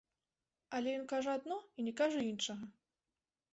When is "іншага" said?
2.31-2.65